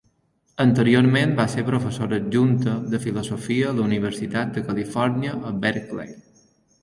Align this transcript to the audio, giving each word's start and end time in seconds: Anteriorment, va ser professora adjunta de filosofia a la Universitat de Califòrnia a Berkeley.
Anteriorment, 0.63 1.33
va 1.39 1.43
ser 1.55 1.65
professora 1.67 2.17
adjunta 2.21 2.73
de 2.93 3.01
filosofia 3.05 3.67
a 3.71 3.75
la 3.81 3.85
Universitat 3.91 4.57
de 4.57 4.63
Califòrnia 4.71 5.35
a 5.51 5.53
Berkeley. 5.67 6.17